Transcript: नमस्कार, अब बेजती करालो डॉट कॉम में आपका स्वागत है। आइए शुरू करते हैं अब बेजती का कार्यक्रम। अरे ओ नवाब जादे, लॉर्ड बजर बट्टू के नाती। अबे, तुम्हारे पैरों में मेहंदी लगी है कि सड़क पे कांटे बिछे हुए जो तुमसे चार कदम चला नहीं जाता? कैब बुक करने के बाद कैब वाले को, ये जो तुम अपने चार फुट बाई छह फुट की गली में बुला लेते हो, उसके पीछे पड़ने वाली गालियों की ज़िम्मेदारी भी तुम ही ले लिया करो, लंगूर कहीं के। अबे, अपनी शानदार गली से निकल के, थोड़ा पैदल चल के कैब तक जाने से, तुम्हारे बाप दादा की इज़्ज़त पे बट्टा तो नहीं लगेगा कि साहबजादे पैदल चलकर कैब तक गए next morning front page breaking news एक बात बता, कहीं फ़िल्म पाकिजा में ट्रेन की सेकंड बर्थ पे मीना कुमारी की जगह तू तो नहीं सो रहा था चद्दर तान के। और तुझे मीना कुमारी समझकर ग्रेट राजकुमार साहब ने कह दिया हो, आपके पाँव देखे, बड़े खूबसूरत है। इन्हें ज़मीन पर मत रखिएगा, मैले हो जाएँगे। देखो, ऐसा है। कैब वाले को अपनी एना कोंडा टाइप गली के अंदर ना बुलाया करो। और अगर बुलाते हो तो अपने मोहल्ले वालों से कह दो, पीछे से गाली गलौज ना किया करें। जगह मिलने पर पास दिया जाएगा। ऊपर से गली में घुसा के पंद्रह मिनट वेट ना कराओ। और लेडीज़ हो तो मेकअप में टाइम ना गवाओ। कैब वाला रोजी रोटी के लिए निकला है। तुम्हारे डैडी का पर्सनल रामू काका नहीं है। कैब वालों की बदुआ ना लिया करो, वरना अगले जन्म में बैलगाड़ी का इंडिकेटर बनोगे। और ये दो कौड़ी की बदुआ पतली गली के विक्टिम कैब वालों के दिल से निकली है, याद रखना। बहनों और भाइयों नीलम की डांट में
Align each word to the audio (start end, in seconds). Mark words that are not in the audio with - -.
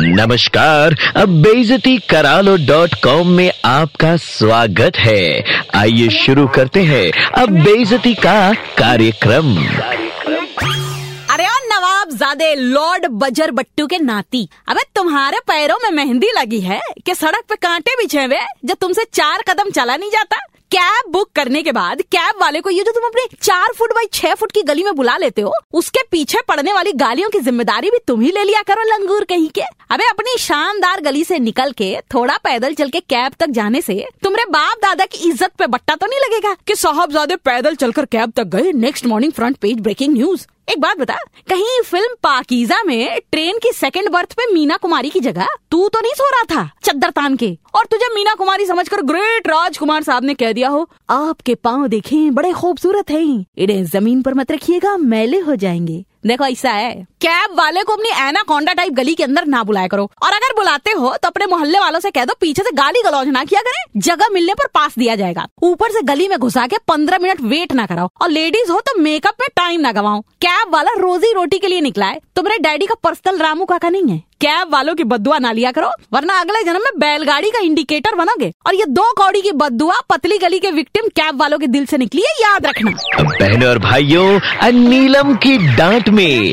नमस्कार, 0.00 0.94
अब 1.16 1.28
बेजती 1.42 1.96
करालो 2.10 2.56
डॉट 2.56 2.94
कॉम 3.04 3.28
में 3.28 3.50
आपका 3.64 4.16
स्वागत 4.16 4.96
है। 4.96 5.42
आइए 5.74 6.08
शुरू 6.08 6.46
करते 6.46 6.82
हैं 6.82 7.10
अब 7.32 7.50
बेजती 7.64 8.14
का 8.14 8.52
कार्यक्रम। 8.78 9.56
अरे 11.30 11.46
ओ 11.46 11.56
नवाब 11.64 12.10
जादे, 12.10 12.54
लॉर्ड 12.54 13.06
बजर 13.06 13.50
बट्टू 13.50 13.86
के 13.86 13.98
नाती। 13.98 14.48
अबे, 14.68 14.82
तुम्हारे 14.94 15.38
पैरों 15.38 15.76
में 15.82 15.90
मेहंदी 15.90 16.30
लगी 16.38 16.60
है 16.60 16.80
कि 17.06 17.14
सड़क 17.14 17.42
पे 17.48 17.56
कांटे 17.56 17.94
बिछे 17.94 18.24
हुए 18.24 18.40
जो 18.64 18.74
तुमसे 18.74 19.04
चार 19.04 19.42
कदम 19.42 19.70
चला 19.70 19.96
नहीं 19.96 20.10
जाता? 20.10 20.36
कैब 20.70 21.10
बुक 21.12 21.28
करने 21.36 21.62
के 21.62 21.72
बाद 21.72 22.00
कैब 22.04 22.40
वाले 22.40 22.60
को, 22.60 22.70
ये 22.70 22.82
जो 22.84 22.92
तुम 22.92 23.04
अपने 23.04 23.22
चार 23.42 23.72
फुट 23.76 23.92
बाई 23.94 24.06
छह 24.12 24.34
फुट 24.34 24.52
की 24.52 24.62
गली 24.62 24.82
में 24.84 24.94
बुला 24.94 25.16
लेते 25.16 25.42
हो, 25.42 25.52
उसके 25.74 26.02
पीछे 26.10 26.40
पड़ने 26.48 26.72
वाली 26.72 26.92
गालियों 26.94 27.28
की 27.30 27.40
ज़िम्मेदारी 27.40 27.90
भी 27.90 27.98
तुम 28.06 28.20
ही 28.20 28.30
ले 28.32 28.42
लिया 28.44 28.62
करो, 28.62 28.82
लंगूर 28.86 29.24
कहीं 29.24 29.48
के। 29.50 29.60
अबे, 29.90 30.04
अपनी 30.06 30.36
शानदार 30.38 31.00
गली 31.00 31.24
से 31.24 31.38
निकल 31.38 31.72
के, 31.72 31.94
थोड़ा 32.14 32.36
पैदल 32.38 32.74
चल 32.74 32.88
के 32.88 33.00
कैब 33.00 33.32
तक 33.40 33.50
जाने 33.50 33.80
से, 33.82 34.04
तुम्हारे 34.22 34.50
बाप 34.50 34.78
दादा 34.82 35.06
की 35.06 35.28
इज़्ज़त 35.28 35.52
पे 35.58 35.66
बट्टा 35.68 35.94
तो 35.94 36.06
नहीं 36.06 36.20
लगेगा 36.20 36.54
कि 36.66 36.74
साहबजादे 36.76 37.36
पैदल 37.38 37.74
चलकर 37.76 38.04
कैब 38.06 38.32
तक 38.36 38.46
गए 38.48 38.72
next 38.74 39.06
morning 39.06 39.32
front 39.32 39.56
page 39.56 39.80
breaking 39.80 40.14
news 40.14 40.46
एक 40.68 40.80
बात 40.80 40.98
बता, 40.98 41.14
कहीं 41.48 41.80
फ़िल्म 41.82 42.14
पाकिजा 42.22 42.82
में 42.82 43.20
ट्रेन 43.32 43.58
की 43.58 43.70
सेकंड 43.72 44.08
बर्थ 44.08 44.32
पे 44.32 44.46
मीना 44.54 44.76
कुमारी 44.76 45.10
की 45.10 45.20
जगह 45.20 45.46
तू 45.70 45.88
तो 45.88 46.00
नहीं 46.00 46.12
सो 46.12 46.28
रहा 46.30 46.42
था 46.54 46.68
चद्दर 46.84 47.10
तान 47.10 47.36
के। 47.36 47.46
और 47.74 47.86
तुझे 47.86 48.14
मीना 48.14 48.34
कुमारी 48.34 48.66
समझकर 48.66 49.02
ग्रेट 49.02 49.48
राजकुमार 49.48 50.02
साहब 50.02 50.24
ने 50.24 50.34
कह 50.34 50.52
दिया 50.52 50.68
हो, 50.68 50.88
आपके 51.10 51.54
पाँव 51.54 51.86
देखे, 51.86 52.30
बड़े 52.30 52.52
खूबसूरत 52.52 53.10
है। 53.10 53.24
इन्हें 53.58 53.84
ज़मीन 53.84 54.22
पर 54.22 54.34
मत 54.34 54.52
रखिएगा, 54.52 54.96
मैले 54.96 55.38
हो 55.38 55.56
जाएँगे। 55.56 56.04
देखो, 56.26 56.44
ऐसा 56.44 56.70
है। 56.70 57.06
कैब 57.20 57.54
वाले 57.58 57.82
को 57.82 57.92
अपनी 57.92 58.08
एना 58.18 58.42
कोंडा 58.42 58.72
टाइप 58.72 58.92
गली 58.92 59.14
के 59.14 59.22
अंदर 59.22 59.46
ना 59.46 59.62
बुलाया 59.62 59.86
करो। 59.86 60.02
और 60.22 60.32
अगर 60.32 60.52
बुलाते 60.56 60.90
हो 60.90 61.14
तो 61.16 61.28
अपने 61.28 61.46
मोहल्ले 61.46 61.78
वालों 61.78 62.00
से 62.00 62.10
कह 62.10 62.24
दो, 62.24 62.34
पीछे 62.40 62.62
से 62.62 62.70
गाली 62.72 63.02
गलौज 63.02 63.28
ना 63.28 63.44
किया 63.44 63.60
करें। 63.60 64.00
जगह 64.00 64.28
मिलने 64.32 64.54
पर 64.54 64.66
पास 64.74 64.94
दिया 64.98 65.16
जाएगा। 65.16 65.46
ऊपर 65.62 65.90
से 65.90 66.02
गली 66.02 66.28
में 66.28 66.38
घुसा 66.38 66.66
के 66.66 66.76
पंद्रह 66.88 67.18
मिनट 67.18 67.40
वेट 67.42 67.72
ना 67.72 67.86
कराओ। 67.86 68.08
और 68.22 68.30
लेडीज़ 68.30 68.72
हो 68.72 68.80
तो 68.80 68.98
मेकअप 69.00 69.34
में 69.40 69.48
टाइम 69.56 69.80
ना 69.80 69.92
गवाओ। 69.92 70.20
कैब 70.42 70.72
वाला 70.74 70.90
रोजी 70.98 71.32
रोटी 71.32 71.58
के 71.58 71.66
लिए 71.66 71.80
निकला 71.80 72.06
है। 72.06 72.20
तुम्हारे 72.36 72.58
डैडी 72.58 72.86
का 72.86 72.94
पर्सनल 72.94 73.38
रामू 73.38 73.64
काका 73.64 73.88
नहीं 73.88 74.08
है। 74.08 74.22
कैब 74.40 74.72
वालों 74.72 74.94
की 74.94 75.04
बदुआ 75.04 75.38
ना 75.38 75.52
लिया 75.52 75.70
करो, 75.72 75.88
वरना 76.12 76.38
अगले 76.40 76.62
जन्म 76.62 76.80
में 76.80 76.98
बैलगाड़ी 76.98 77.50
का 77.50 77.58
इंडिकेटर 77.58 78.14
बनोगे। 78.14 78.52
और 78.66 78.74
ये 78.74 78.84
दो 78.88 79.10
कौड़ी 79.12 79.40
की 79.42 79.52
बदुआ 79.52 79.94
पतली 80.10 80.38
गली 80.38 80.58
के 80.58 80.70
विक्टिम 80.70 81.08
कैब 81.16 81.40
वालों 81.40 81.58
के 81.58 81.66
दिल 81.66 81.86
से 81.86 81.98
निकली 81.98 82.22
है, 82.22 82.32
याद 82.42 82.66
रखना। 82.66 82.90
बहनों 83.22 83.68
और 83.70 83.78
भाइयों 83.78 84.70
नीलम 84.72 85.34
की 85.36 85.56
डांट 85.76 86.08
में 86.08 86.52